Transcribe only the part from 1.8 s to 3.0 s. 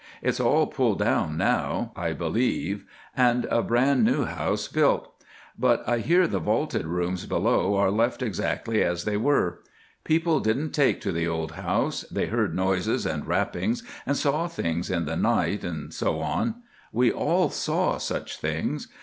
I believe,